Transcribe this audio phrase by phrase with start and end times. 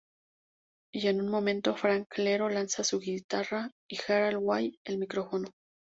[0.91, 5.49] Y en un momento, Frank Iero lanza su guitarra y Gerard Way, el micrófono.